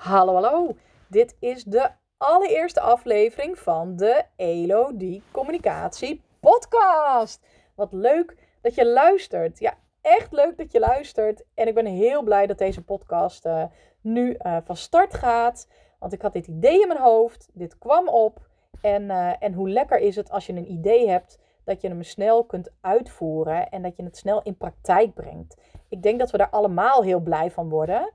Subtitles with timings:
[0.00, 0.76] Hallo, hallo.
[1.06, 7.46] Dit is de allereerste aflevering van de Elodie Communicatie Podcast.
[7.74, 9.58] Wat leuk dat je luistert.
[9.58, 11.44] Ja, echt leuk dat je luistert.
[11.54, 13.64] En ik ben heel blij dat deze podcast uh,
[14.00, 15.68] nu uh, van start gaat.
[15.98, 17.48] Want ik had dit idee in mijn hoofd.
[17.52, 18.48] Dit kwam op.
[18.80, 22.02] En, uh, en hoe lekker is het als je een idee hebt dat je hem
[22.02, 25.56] snel kunt uitvoeren en dat je het snel in praktijk brengt.
[25.88, 28.12] Ik denk dat we daar allemaal heel blij van worden.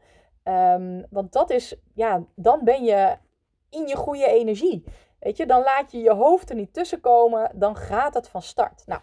[0.47, 3.17] Um, want dat is, ja, dan ben je
[3.69, 4.83] in je goede energie.
[5.19, 8.41] Weet je, dan laat je je hoofd er niet tussen komen, dan gaat het van
[8.41, 8.83] start.
[8.85, 9.01] Nou,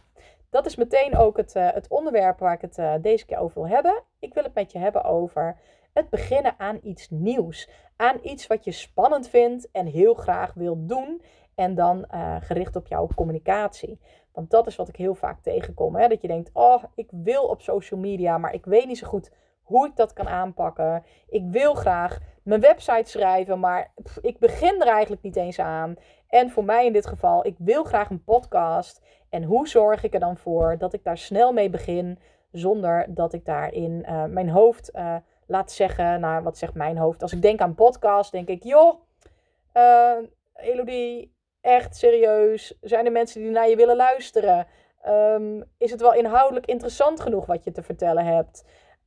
[0.51, 3.63] dat is meteen ook het, uh, het onderwerp waar ik het uh, deze keer over
[3.63, 4.03] wil hebben.
[4.19, 5.59] Ik wil het met je hebben over
[5.93, 7.69] het beginnen aan iets nieuws.
[7.97, 11.23] Aan iets wat je spannend vindt en heel graag wil doen.
[11.55, 14.01] En dan uh, gericht op jouw communicatie.
[14.33, 15.97] Want dat is wat ik heel vaak tegenkom.
[15.97, 16.09] Hè?
[16.09, 19.31] Dat je denkt, oh, ik wil op social media, maar ik weet niet zo goed
[19.63, 21.05] hoe ik dat kan aanpakken.
[21.29, 25.95] Ik wil graag mijn website schrijven, maar ik begin er eigenlijk niet eens aan.
[26.29, 29.03] En voor mij in dit geval, ik wil graag een podcast.
[29.31, 32.19] En hoe zorg ik er dan voor dat ik daar snel mee begin,
[32.51, 36.21] zonder dat ik daarin uh, mijn hoofd uh, laat zeggen.
[36.21, 37.23] Nou, wat zegt mijn hoofd?
[37.23, 39.01] Als ik denk aan podcast, denk ik, joh,
[39.75, 40.17] uh,
[40.55, 42.79] Elodie, echt serieus.
[42.81, 44.67] Zijn er mensen die naar je willen luisteren?
[45.07, 48.65] Um, is het wel inhoudelijk interessant genoeg wat je te vertellen hebt?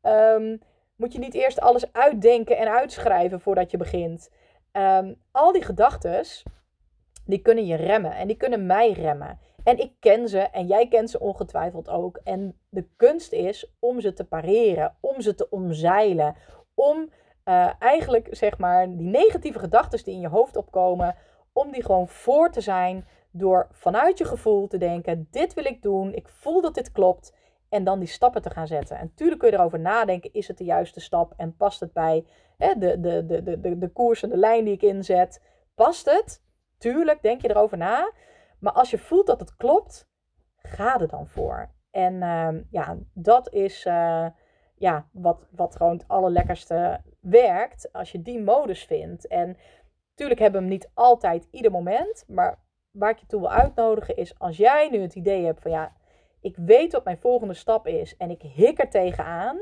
[0.07, 0.61] Um,
[0.95, 4.31] moet je niet eerst alles uitdenken en uitschrijven voordat je begint?
[4.71, 6.25] Um, al die gedachten,
[7.25, 9.39] die kunnen je remmen en die kunnen mij remmen.
[9.63, 12.19] En ik ken ze en jij kent ze ongetwijfeld ook.
[12.23, 16.35] En de kunst is om ze te pareren, om ze te omzeilen,
[16.73, 17.09] om
[17.45, 21.15] uh, eigenlijk zeg maar die negatieve gedachten die in je hoofd opkomen,
[21.53, 25.81] om die gewoon voor te zijn door vanuit je gevoel te denken: dit wil ik
[25.81, 27.33] doen, ik voel dat dit klopt.
[27.75, 28.97] En dan die stappen te gaan zetten.
[28.97, 32.25] En natuurlijk kun je erover nadenken: is het de juiste stap en past het bij
[32.57, 35.41] hè, de, de, de, de, de, de koers en de lijn die ik inzet?
[35.73, 36.43] Past het?
[36.77, 38.11] Tuurlijk, denk je erover na.
[38.59, 40.09] Maar als je voelt dat het klopt,
[40.57, 41.69] ga er dan voor.
[41.91, 44.27] En uh, ja, dat is uh,
[44.75, 47.93] ja, wat, wat gewoon het allerlekkerste werkt.
[47.93, 49.27] Als je die modus vindt.
[49.27, 49.57] En
[50.09, 52.25] natuurlijk hebben we hem niet altijd ieder moment.
[52.27, 52.59] Maar
[52.91, 55.93] waar ik je toe wil uitnodigen is als jij nu het idee hebt van ja
[56.45, 59.57] ik weet wat mijn volgende stap is en ik hik er tegenaan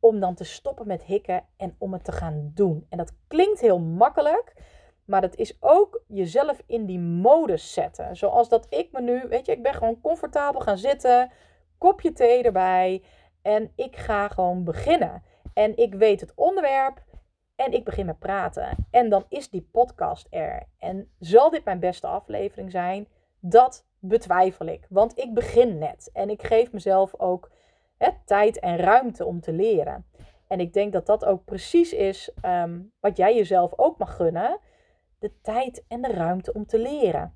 [0.00, 2.86] om dan te stoppen met hikken en om het te gaan doen.
[2.88, 4.54] En dat klinkt heel makkelijk,
[5.04, 8.16] maar dat is ook jezelf in die modus zetten.
[8.16, 11.30] Zoals dat ik me nu, weet je, ik ben gewoon comfortabel gaan zitten,
[11.78, 13.02] kopje thee erbij
[13.42, 15.22] en ik ga gewoon beginnen.
[15.54, 17.02] En ik weet het onderwerp
[17.56, 18.86] en ik begin met praten.
[18.90, 20.66] En dan is die podcast er.
[20.78, 23.08] En zal dit mijn beste aflevering zijn?
[23.40, 24.86] Dat betwijfel ik.
[24.88, 27.50] Want ik begin net en ik geef mezelf ook
[27.96, 30.06] hè, tijd en ruimte om te leren.
[30.46, 34.58] En ik denk dat dat ook precies is um, wat jij jezelf ook mag gunnen:
[35.18, 37.34] de tijd en de ruimte om te leren.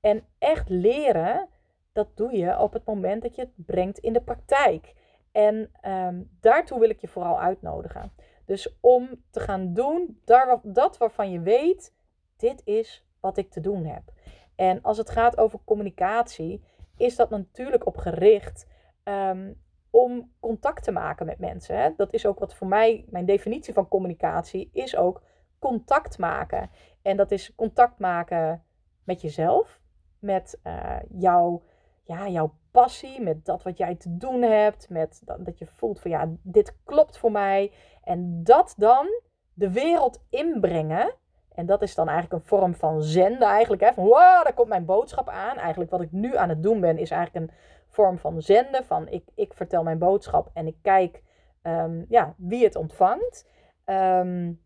[0.00, 1.48] En echt leren,
[1.92, 4.94] dat doe je op het moment dat je het brengt in de praktijk.
[5.32, 8.12] En um, daartoe wil ik je vooral uitnodigen.
[8.44, 10.20] Dus om te gaan doen
[10.62, 11.94] dat waarvan je weet,
[12.36, 14.02] dit is wat ik te doen heb.
[14.56, 16.64] En als het gaat over communicatie,
[16.96, 18.66] is dat natuurlijk op gericht
[19.04, 21.78] um, om contact te maken met mensen.
[21.78, 21.90] Hè?
[21.96, 25.22] Dat is ook wat voor mij, mijn definitie van communicatie, is ook
[25.58, 26.70] contact maken.
[27.02, 28.64] En dat is contact maken
[29.04, 29.80] met jezelf,
[30.18, 31.62] met uh, jouw,
[32.04, 36.00] ja, jouw passie, met dat wat jij te doen hebt, met dat, dat je voelt
[36.00, 37.72] van ja, dit klopt voor mij.
[38.02, 39.06] En dat dan
[39.52, 41.14] de wereld inbrengen
[41.54, 43.82] en dat is dan eigenlijk een vorm van zenden eigenlijk.
[43.82, 43.92] Hè?
[43.92, 45.56] Van wow, daar komt mijn boodschap aan.
[45.56, 47.56] Eigenlijk wat ik nu aan het doen ben is eigenlijk een
[47.88, 48.84] vorm van zenden.
[48.84, 51.22] Van ik, ik vertel mijn boodschap en ik kijk
[51.62, 53.48] um, ja, wie het ontvangt.
[53.86, 54.62] Um,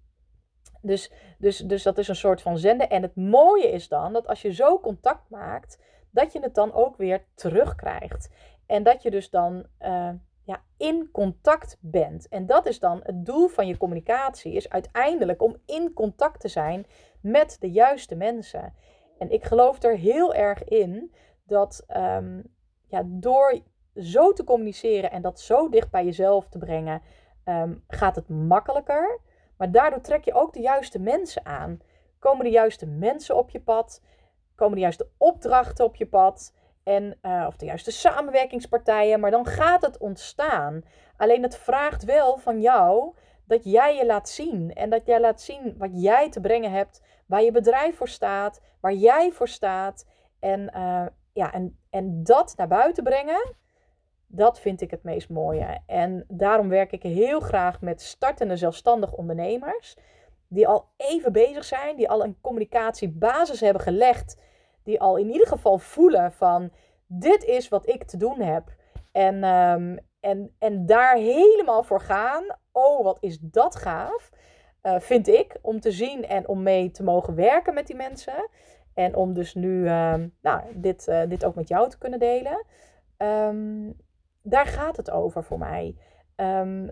[0.82, 2.90] dus, dus, dus dat is een soort van zenden.
[2.90, 5.78] En het mooie is dan dat als je zo contact maakt,
[6.10, 8.30] dat je het dan ook weer terugkrijgt.
[8.66, 10.10] En dat je dus dan uh,
[10.48, 12.28] ja, in contact bent.
[12.28, 16.48] En dat is dan het doel van je communicatie, is uiteindelijk om in contact te
[16.48, 16.86] zijn
[17.20, 18.74] met de juiste mensen.
[19.18, 21.14] En ik geloof er heel erg in
[21.46, 22.42] dat um,
[22.86, 23.60] ja, door
[23.94, 27.02] zo te communiceren en dat zo dicht bij jezelf te brengen,
[27.44, 29.20] um, gaat het makkelijker.
[29.56, 31.80] Maar daardoor trek je ook de juiste mensen aan.
[32.18, 34.02] Komen de juiste mensen op je pad?
[34.54, 36.52] Komen de juiste opdrachten op je pad?
[36.88, 40.82] En, uh, of de juiste samenwerkingspartijen, maar dan gaat het ontstaan.
[41.16, 43.14] Alleen het vraagt wel van jou
[43.44, 44.72] dat jij je laat zien.
[44.72, 48.60] En dat jij laat zien wat jij te brengen hebt, waar je bedrijf voor staat,
[48.80, 50.06] waar jij voor staat.
[50.40, 53.54] En, uh, ja, en, en dat naar buiten brengen,
[54.26, 55.80] dat vind ik het meest mooie.
[55.86, 59.96] En daarom werk ik heel graag met startende zelfstandig ondernemers.
[60.50, 64.36] die al even bezig zijn, die al een communicatiebasis hebben gelegd,
[64.88, 66.70] die al in ieder geval voelen van
[67.06, 68.64] dit is wat ik te doen heb.
[69.12, 72.44] En, ehm, en, en daar helemaal voor gaan.
[72.72, 74.30] Oh, wat is dat gaaf.
[74.82, 78.48] Uh, vind ik, om te zien en om mee te mogen werken met die mensen.
[78.94, 82.64] En om dus nu ehm, nou, dit, uh, dit ook met jou te kunnen delen.
[83.18, 83.96] Um,
[84.42, 85.96] daar gaat het over voor mij.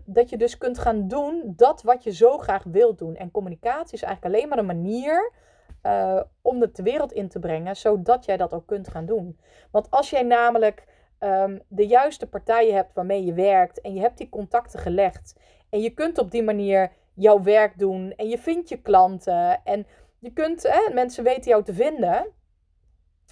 [0.04, 3.16] Dat je dus kunt gaan doen dat wat je zo graag wilt doen.
[3.16, 5.32] En communicatie is eigenlijk alleen maar een manier
[5.82, 9.38] uh, om het de wereld in te brengen, zodat jij dat ook kunt gaan doen.
[9.70, 10.84] Want als jij namelijk
[11.20, 15.36] um, de juiste partijen hebt waarmee je werkt en je hebt die contacten gelegd
[15.70, 19.86] en je kunt op die manier jouw werk doen en je vindt je klanten en
[20.18, 22.26] je kunt, mensen weten jou te vinden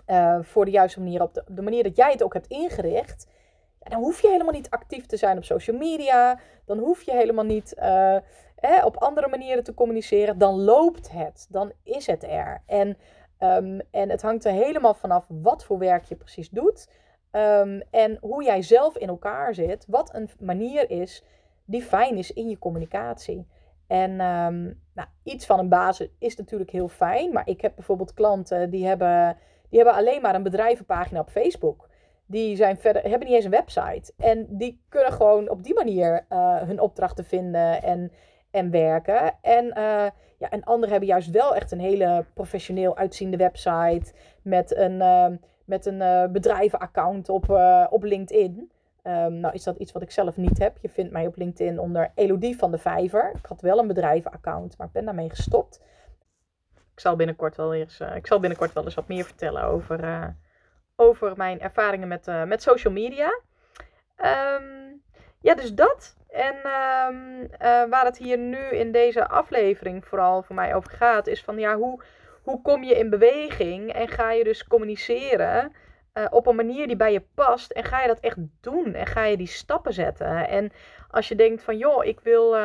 [0.06, 3.26] uh, voor de juiste manier, op de, manier dat jij het ook hebt ingericht
[3.91, 6.41] dan hoef je helemaal niet actief te zijn op social media.
[6.64, 8.17] Dan hoef je helemaal niet uh,
[8.85, 10.39] op andere manieren te communiceren.
[10.39, 11.47] Dan loopt het.
[11.51, 12.63] Dan is het er.
[12.67, 12.97] En,
[13.41, 16.89] um, en het hangt er helemaal vanaf wat voor werk je precies doet.
[17.33, 19.85] Um, en hoe jij zelf in elkaar zit.
[19.89, 21.25] Wat een manier is
[21.65, 23.47] die fijn is in je communicatie.
[23.87, 27.33] En um, nou, iets van een basis is natuurlijk heel fijn.
[27.33, 29.37] Maar ik heb bijvoorbeeld klanten die hebben,
[29.69, 31.89] die hebben alleen maar een bedrijvenpagina op Facebook
[32.27, 34.13] die zijn verder, hebben niet eens een website.
[34.17, 38.13] En die kunnen gewoon op die manier uh, hun opdrachten vinden en,
[38.55, 39.35] en werken.
[39.41, 40.06] En, uh,
[40.39, 44.12] ja, en anderen hebben juist wel echt een hele professioneel uitziende website
[44.43, 45.27] met een, uh,
[45.65, 47.51] met een bedrijvenaccount op,
[47.91, 48.73] op LinkedIn.
[49.03, 50.77] Um, nou is dat iets wat ik zelf niet heb.
[50.81, 53.33] Je vindt mij op LinkedIn onder Elodie van de Vijver.
[53.35, 55.83] Ik had wel een bedrijvenaccount, maar ik ben daarmee gestopt.
[56.93, 60.35] Ik zal binnenkort wel eens, ik zal binnenkort wel eens wat meer vertellen over
[60.97, 63.41] over mijn ervaringen met, met social media.
[64.17, 64.84] Um,
[65.44, 66.17] ja, dus dat.
[66.29, 67.49] En um, uh,
[67.91, 71.76] waar het hier nu in deze aflevering vooral voor mij over gaat, is van ja,
[71.76, 72.02] hoe,
[72.43, 75.73] hoe kom je in beweging en ga je dus communiceren
[76.14, 79.06] uh, op een manier die bij je past en ga je dat echt doen en
[79.06, 80.49] ga je die stappen zetten.
[80.49, 80.73] En
[81.11, 82.56] als je denkt van joh, ik wil,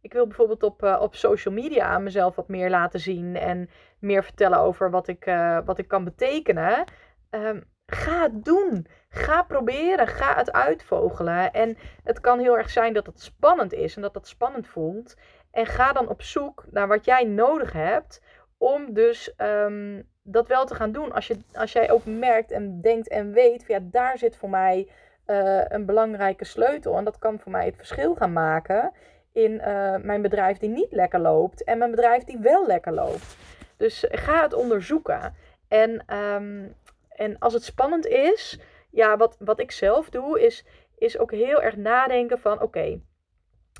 [0.00, 4.58] ik wil bijvoorbeeld op, op social media mezelf wat meer laten zien en meer vertellen
[4.58, 5.24] over wat ik,
[5.64, 6.84] wat ik kan betekenen.
[7.30, 8.86] Um, ga het doen.
[9.14, 10.06] Ga proberen.
[10.06, 11.52] Ga het uitvogelen.
[11.52, 15.16] En het kan heel erg zijn dat het spannend is en dat het spannend voelt.
[15.50, 18.22] En ga dan op zoek naar wat jij nodig hebt
[18.58, 21.12] om dus um, dat wel te gaan doen.
[21.12, 24.88] Als, je, als jij ook merkt en denkt en weet, ja, daar zit voor mij
[25.26, 26.96] uh, een belangrijke sleutel.
[26.96, 28.92] En dat kan voor mij het verschil gaan maken
[29.32, 33.36] in uh, mijn bedrijf die niet lekker loopt en mijn bedrijf die wel lekker loopt.
[33.76, 35.34] Dus ga het onderzoeken.
[35.68, 36.74] En um,
[37.14, 38.58] en als het spannend is,
[38.94, 40.64] ja, wat, wat ik zelf doe, is,
[40.98, 43.00] is ook heel erg nadenken van oké,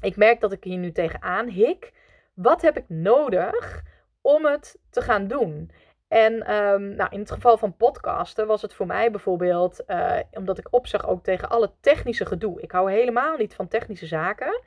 [0.01, 1.93] ik merk dat ik hier nu tegenaan hik.
[2.35, 3.83] Wat heb ik nodig
[4.21, 5.71] om het te gaan doen?
[6.09, 10.59] En um, nou, in het geval van podcasten was het voor mij bijvoorbeeld, uh, omdat
[10.59, 12.61] ik opzag ook tegen alle technische gedoe.
[12.61, 14.61] Ik hou helemaal niet van technische zaken.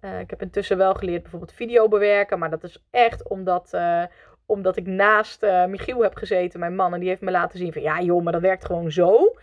[0.00, 4.04] Uh, ik heb intussen wel geleerd bijvoorbeeld video bewerken, maar dat is echt omdat, uh,
[4.46, 6.94] omdat ik naast Michiel heb gezeten, mijn man.
[6.94, 9.34] En die heeft me laten zien van ja joh, maar dat werkt gewoon zo.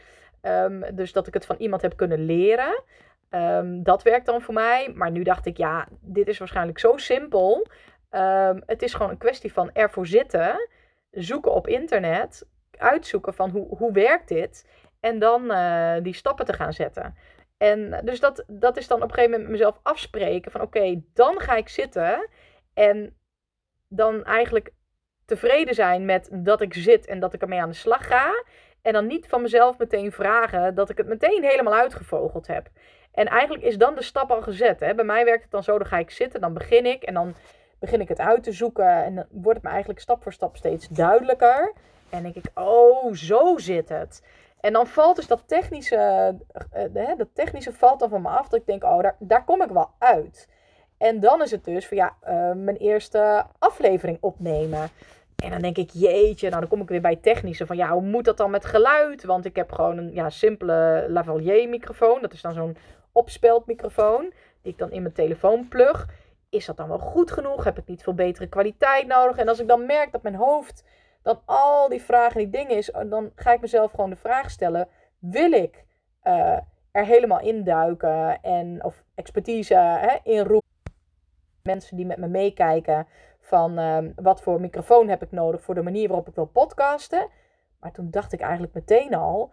[0.46, 2.84] Um, dus dat ik het van iemand heb kunnen leren.
[3.30, 4.92] Um, dat werkt dan voor mij.
[4.96, 7.68] Maar nu dacht ik ja, dit is waarschijnlijk zo simpel.
[8.12, 10.70] Um, het is gewoon een kwestie van ervoor zitten.
[11.12, 12.48] Zoeken op internet.
[12.78, 14.66] Uitzoeken van hoe, hoe werkt dit.
[15.00, 17.16] En dan uh, die stappen te gaan zetten.
[17.58, 21.40] En dus dat, dat is dan op een gegeven moment mezelf afspreken van oké, dan
[21.40, 22.30] ga ik zitten.
[22.74, 23.18] En
[23.88, 24.74] dan eigenlijk
[25.26, 28.44] tevreden zijn met dat ik zit en dat ik ermee aan de slag ga.
[28.86, 32.70] En dan niet van mezelf meteen vragen dat ik het meteen helemaal uitgevogeld heb.
[33.12, 34.80] En eigenlijk is dan de stap al gezet.
[34.80, 34.96] Hè?
[34.96, 37.36] Bij mij werkt het dan zo, dan ga ik zitten, dan begin ik en dan
[37.80, 39.04] begin ik het uit te zoeken.
[39.04, 41.74] En dan wordt het me eigenlijk stap voor stap steeds duidelijker.
[42.10, 44.24] En denk ik, oh, zo zit het.
[44.60, 46.36] En dan valt dus dat technische,
[46.96, 48.48] uh, dat technische valt dan van me af.
[48.48, 50.50] Dat ik denk, oh, daar, daar kom ik wel uit.
[50.98, 54.90] En dan is het dus van ja, uh, mijn eerste aflevering opnemen.
[55.36, 57.66] En dan denk ik, jeetje, nou dan kom ik weer bij technische.
[57.66, 59.24] Van ja, hoe moet dat dan met geluid?
[59.24, 62.22] Want ik heb gewoon een ja, simpele lavalier microfoon.
[62.22, 62.78] Dat is dan zo'n
[63.12, 64.34] opspeldmicrofoon.
[64.62, 66.08] Die ik dan in mijn telefoon plug.
[66.50, 67.64] Is dat dan wel goed genoeg?
[67.64, 69.38] Heb ik niet veel betere kwaliteit nodig?
[69.38, 70.84] En als ik dan merk dat mijn hoofd
[71.22, 72.92] dan al die vragen die dingen is.
[73.10, 74.88] Dan ga ik mezelf gewoon de vraag stellen.
[75.20, 75.86] Wil ik
[76.24, 76.58] uh,
[76.92, 78.42] er helemaal induiken?
[78.42, 80.70] En, of expertise hè, inroepen?
[81.64, 83.08] Mensen die met me meekijken
[83.46, 87.28] van um, wat voor microfoon heb ik nodig voor de manier waarop ik wil podcasten.
[87.80, 89.52] Maar toen dacht ik eigenlijk meteen al,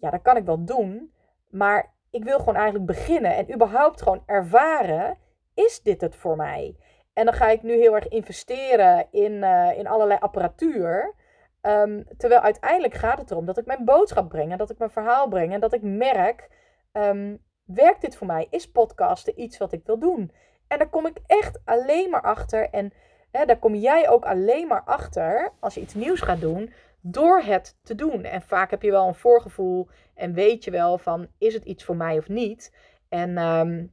[0.00, 1.12] ja, dat kan ik wel doen.
[1.50, 5.18] Maar ik wil gewoon eigenlijk beginnen en überhaupt gewoon ervaren,
[5.54, 6.76] is dit het voor mij?
[7.12, 11.14] En dan ga ik nu heel erg investeren in, eh, in allerlei apparatuur.
[11.60, 14.90] Ehm, terwijl uiteindelijk gaat het erom dat ik mijn boodschap breng en dat ik mijn
[14.90, 16.48] verhaal breng en dat ik merk,
[16.92, 18.46] um, werkt dit voor mij?
[18.50, 20.32] Is podcasten iets wat ik wil doen?
[20.68, 22.92] En daar kom ik echt alleen maar achter en
[23.38, 27.40] hè, daar kom jij ook alleen maar achter als je iets nieuws gaat doen door
[27.40, 28.24] het te doen.
[28.24, 31.84] En vaak heb je wel een voorgevoel en weet je wel van is het iets
[31.84, 32.72] voor mij of niet.
[33.08, 33.92] En um,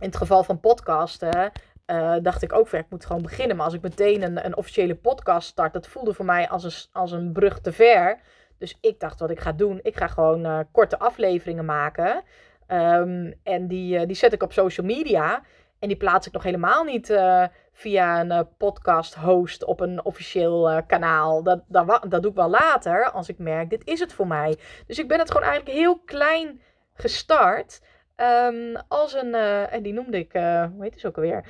[0.00, 1.52] in het geval van podcasten
[1.86, 3.56] uh, dacht ik ook van ik moet gewoon beginnen.
[3.56, 6.90] Maar als ik meteen een, een officiële podcast start, dat voelde voor mij als een,
[6.92, 8.20] als een brug te ver.
[8.58, 12.22] Dus ik dacht wat ik ga doen, ik ga gewoon uh, korte afleveringen maken.
[12.68, 15.42] Um, en die, uh, die zet ik op social media.
[15.82, 20.04] En die plaats ik nog helemaal niet uh, via een uh, podcast host op een
[20.04, 21.42] officieel uh, kanaal.
[21.42, 24.58] Dat, dat, dat doe ik wel later als ik merk, dit is het voor mij.
[24.86, 26.60] Dus ik ben het gewoon eigenlijk heel klein
[26.94, 27.82] gestart.
[28.16, 31.44] Um, als een, en die noemde ik, hoe heet het ook alweer?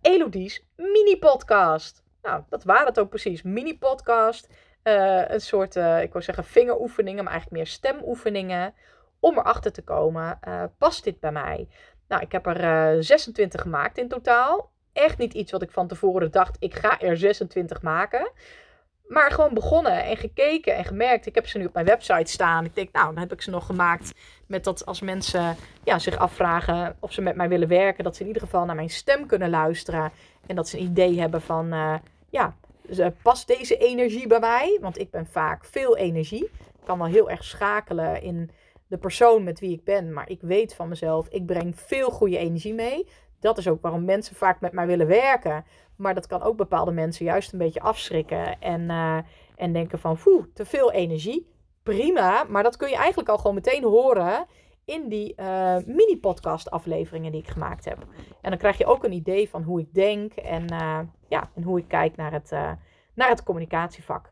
[0.00, 2.04] Elodie's mini-podcast.
[2.22, 3.42] Nou, dat waren het ook precies.
[3.42, 4.48] Mini-podcast.
[4.82, 8.74] een soort, ik wil zeggen vingeroefeningen, maar eigenlijk meer stemoefeningen.
[9.20, 10.38] Om erachter te komen,
[10.78, 11.68] past dit bij mij?
[12.10, 14.70] Nou, ik heb er uh, eh, 26 gemaakt in totaal.
[14.92, 18.30] Echt niet iets wat ik van tevoren dacht, ik ga er 26 maken.
[19.06, 21.26] Maar gewoon begonnen en gekeken en gemerkt.
[21.26, 22.64] Ik heb ze nu op mijn website staan.
[22.64, 24.12] Ik denk, nou, dan heb ik ze nog gemaakt
[24.46, 28.20] met dat als mensen ja, zich afvragen of ze met mij willen werken, dat ze
[28.20, 30.12] in ieder geval naar mijn stem kunnen luisteren.
[30.46, 31.94] En dat ze een idee hebben van, uh,
[32.30, 32.54] ja,
[33.22, 34.78] past deze energie bij mij?
[34.80, 36.44] Want ik ben vaak veel energie.
[36.44, 38.50] Ik kan wel heel erg schakelen in
[38.90, 40.12] de persoon met wie ik ben.
[40.12, 43.08] Maar ik weet van mezelf, ik breng veel goede energie mee.
[43.40, 45.64] Dat is ook waarom mensen vaak met mij willen werken.
[45.96, 48.60] Maar dat kan ook bepaalde mensen juist een beetje afschrikken.
[48.60, 49.18] En, uh,
[49.56, 50.18] en denken van,
[50.54, 51.48] te veel energie.
[51.82, 54.46] Prima, maar dat kun je eigenlijk al gewoon meteen horen
[54.84, 57.98] in die uh, mini-podcast afleveringen die ik gemaakt heb.
[58.42, 61.62] En dan krijg je ook een idee van hoe ik denk en, uh, ja, en
[61.62, 62.50] hoe ik kijk naar het,
[63.14, 64.30] naar het communicatievak.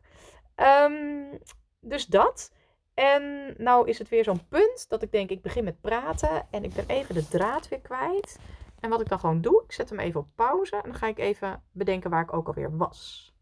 [0.55, 1.39] Um,
[1.81, 2.51] dus dat.
[2.99, 6.63] En nou is het weer zo'n punt dat ik denk, ik begin met praten en
[6.63, 8.39] ik ben even de draad weer kwijt.
[8.79, 11.07] En wat ik dan gewoon doe, ik zet hem even op pauze en dan ga
[11.07, 13.33] ik even bedenken waar ik ook alweer was.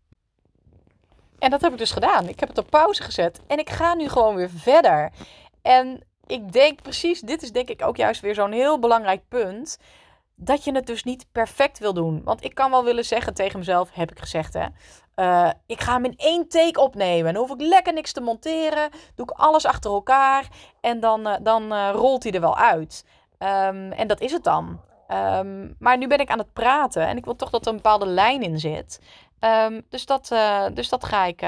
[1.40, 2.28] En dat heb ik dus gedaan.
[2.28, 5.12] Ik heb het op pauze gezet en ik ga nu gewoon weer verder.
[5.62, 9.78] En ik denk precies, dit is denk ik ook juist weer zo'n heel belangrijk punt
[10.40, 12.22] dat je het dus niet perfect wil doen.
[12.24, 14.66] Want ik kan wel willen zeggen tegen mezelf, heb ik gezegd hè.
[15.16, 17.34] Uh, ik ga hem in één take opnemen.
[17.34, 18.90] Dan hoef ik lekker niks te monteren.
[19.16, 20.48] Doe ik alles achter elkaar.
[20.82, 23.06] En dan, uh, dan uh, rolt hij er wel uit.
[23.40, 24.82] Um, en dat is het dan.
[25.08, 27.08] Um, maar nu ben ik aan het praten.
[27.08, 29.02] En ik wil toch dat er een bepaalde lijn in zit.
[29.40, 30.28] Um, dus, dat,
[30.74, 31.42] dus dat ga ik...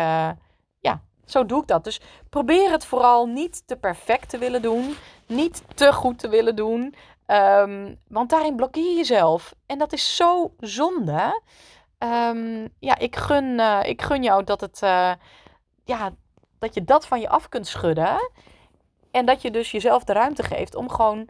[0.79, 1.83] ja, zo doe ik dat.
[1.83, 4.95] Dus probeer het vooral niet te perfect te willen doen.
[5.25, 6.95] Niet te goed te willen doen.
[7.31, 9.55] Um, want daarin blokkeer je jezelf.
[9.65, 11.41] En dat is zo zonde.
[11.99, 15.13] Um, ja, ik gun, uh, ik gun jou dat, het, uh,
[15.83, 16.11] ja,
[16.59, 18.31] dat je dat van je af kunt schudden.
[19.11, 21.29] En dat je dus jezelf de ruimte geeft om gewoon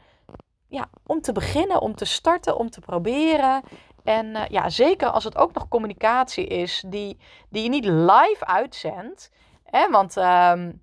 [0.68, 3.63] ja, om te beginnen, om te starten, om te proberen.
[4.03, 7.18] En uh, ja, zeker als het ook nog communicatie is die,
[7.50, 9.32] die je niet live uitzendt.
[9.63, 9.89] Hè?
[9.89, 10.82] Want um,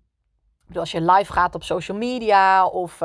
[0.75, 3.01] als je live gaat op social media of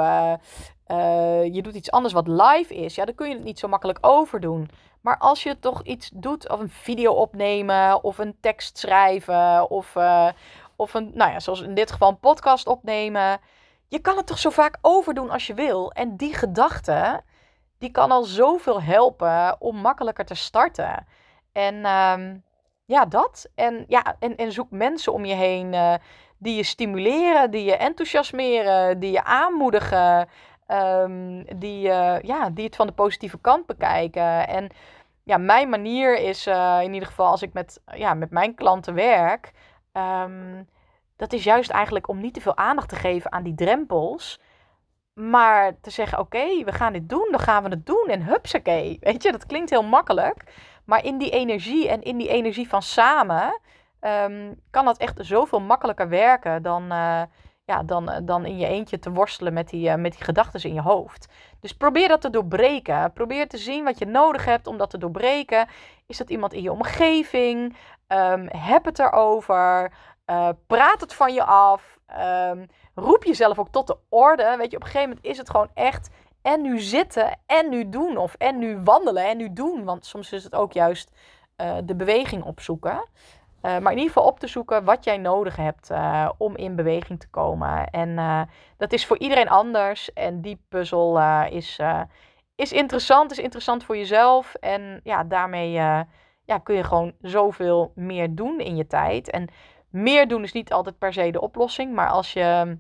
[1.53, 3.97] je doet iets anders wat live is, ja, dan kun je het niet zo makkelijk
[4.01, 4.69] overdoen.
[5.01, 9.95] Maar als je toch iets doet, of een video opnemen, of een tekst schrijven, of,
[9.95, 10.27] uh,
[10.75, 13.39] of een, nou ja, zoals in dit geval een podcast opnemen.
[13.87, 15.91] Je kan het toch zo vaak overdoen als je wil.
[15.91, 17.21] En die gedachte,
[17.77, 21.07] die kan al zoveel helpen om makkelijker te starten.
[21.51, 22.43] En um,
[22.85, 23.49] ja, dat.
[23.55, 25.93] En, ja, en, zoek mensen om je heen uh,
[26.37, 30.29] die je stimuleren, die je enthousiasmeren, die je aanmoedigen.
[30.73, 34.47] Um, die, uh, ja, die het van de positieve kant bekijken.
[34.47, 34.69] En
[35.23, 38.93] ja, mijn manier is uh, in ieder geval als ik met, ja, met mijn klanten
[38.93, 39.51] werk.
[39.93, 40.69] Um,
[41.15, 44.39] dat is juist eigenlijk om niet te veel aandacht te geven aan die drempels.
[45.13, 48.07] Maar te zeggen, oké, we gaan dit doen, dan gaan we het doen.
[48.07, 50.43] En hupsakee, weet je, dat klinkt heel makkelijk.
[50.85, 53.59] Maar in die energie en in die energie van samen...
[54.01, 56.83] Um, kan dat echt zoveel makkelijker werken dan...
[56.83, 57.21] Uh,
[57.71, 60.73] ja, dan, eh, dan in je eentje te worstelen met die, uh, die gedachten in
[60.73, 61.27] je hoofd.
[61.59, 63.13] Dus probeer dat te doorbreken.
[63.13, 65.67] Probeer te zien wat je nodig hebt om dat te doorbreken.
[66.07, 67.77] Is dat iemand in je omgeving?
[68.07, 69.91] Um, heb het erover.
[70.25, 71.99] Uh, praat het van je af.
[72.49, 74.55] Um, roep jezelf ook tot de orde.
[74.57, 76.09] Weet je, op een gegeven moment is het gewoon echt
[76.41, 78.17] en nu zitten en nu doen.
[78.17, 79.83] Of en nu wandelen en nu doen.
[79.83, 81.11] Want soms is het ook juist
[81.83, 83.03] de beweging opzoeken.
[83.61, 86.75] Uh, maar in ieder geval op te zoeken wat jij nodig hebt uh, om in
[86.75, 87.89] beweging te komen.
[87.89, 88.41] En uh,
[88.77, 90.13] dat is voor iedereen anders.
[90.13, 91.79] En die puzzel is,
[92.55, 94.53] is interessant, is interessant voor jezelf.
[94.53, 99.29] En ja, daarmee ja, kun je gewoon zoveel meer doen in je tijd.
[99.29, 99.47] En
[99.89, 101.93] meer doen is niet altijd per se de oplossing.
[101.93, 102.77] Maar als je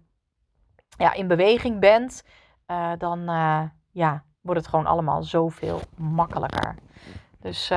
[0.97, 2.23] ja, in beweging bent,
[2.97, 3.23] dan
[3.91, 6.75] ja, wordt het gewoon allemaal zoveel makkelijker.
[7.39, 7.69] Dus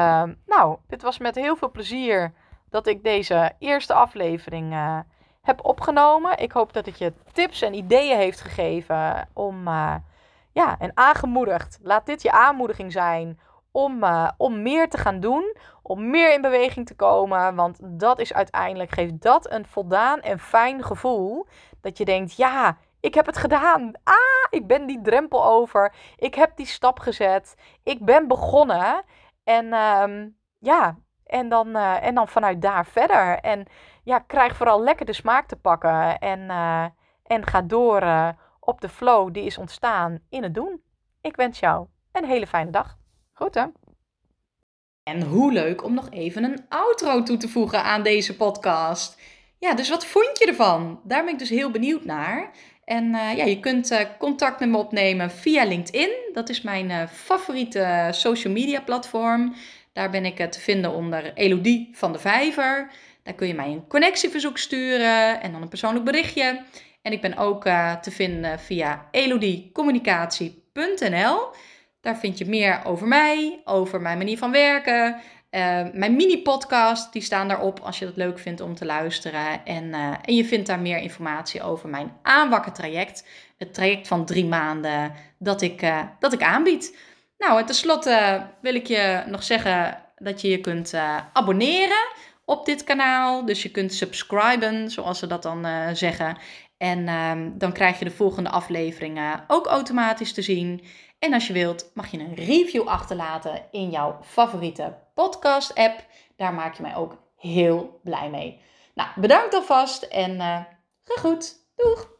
[0.47, 2.33] nou, dit was met heel veel plezier
[2.75, 4.75] dat ik deze eerste aflevering
[5.43, 6.39] heb opgenomen.
[6.39, 9.69] Ik hoop dat het je tips en ideeën heeft gegeven om,
[10.53, 11.79] ja, en aangemoedigd.
[11.83, 13.39] Laat dit je aanmoediging zijn
[13.71, 14.05] om,
[14.37, 17.55] om meer te gaan doen, om meer in beweging te komen.
[17.55, 21.47] Want dat is uiteindelijk, geeft dat een voldaan en fijn gevoel.
[21.81, 23.93] Dat je denkt, ja, ik heb het gedaan.
[24.05, 25.95] Ah, ik ben die drempel over.
[26.17, 27.55] Ik heb die stap gezet.
[27.83, 29.03] Ik ben begonnen.
[29.45, 30.29] En ehm,
[30.59, 30.97] ja,
[31.35, 33.39] en dan, uh, en dan vanuit daar verder.
[33.39, 33.67] En
[34.05, 36.19] ja, krijg vooral lekker de smaak te pakken.
[36.19, 36.85] En, uh,
[37.23, 38.29] en ga door uh,
[38.61, 40.83] op de flow die is ontstaan in het doen.
[41.21, 42.97] Ik wens jou een hele fijne dag.
[43.35, 43.65] Hè?
[45.03, 49.21] En hoe leuk om nog even een outro toe te voegen aan deze podcast.
[49.59, 51.01] Ja, dus wat vond je ervan?
[51.05, 52.51] Daar ben ik dus heel benieuwd naar.
[52.85, 56.11] En ja, je kunt contact met me opnemen via LinkedIn.
[56.33, 59.55] Dat is mijn favoriete social media platform.
[59.95, 62.91] Daar ben ik te vinden onder Elodie van de Vijver.
[63.23, 66.63] Daar kun je mij een connectieverzoek sturen en dan een persoonlijk berichtje.
[67.03, 67.63] En ik ben ook
[68.03, 71.49] te vinden via elodiecommunicatie.nl.
[72.01, 75.15] Daar vind je meer over mij, over mijn manier van werken.
[75.15, 75.21] Uh,
[75.93, 79.65] mijn mini-podcast, die staan daarop als je dat leuk vindt om te luisteren.
[79.65, 83.27] En, uh, en je vindt daar meer informatie over mijn aanwakken traject.
[83.59, 86.97] Het traject van drie maanden dat ik, dat ik aanbied.
[87.39, 90.95] Nou, en tenslotte wil ik je nog zeggen dat je je kunt
[91.33, 92.07] abonneren
[92.45, 93.45] op dit kanaal.
[93.45, 96.37] Dus je kunt subscriben, zoals ze dat dan zeggen.
[96.77, 100.85] En ehm, dan krijg je de volgende afleveringen ook automatisch te zien.
[101.19, 106.07] En als je wilt, mag je een review achterlaten in jouw favoriete podcast-app.
[106.37, 108.61] Daar maak je mij ook heel blij mee.
[108.95, 110.61] Nou, bedankt alvast en uh,
[111.05, 111.55] goed.
[111.77, 112.14] Doeg!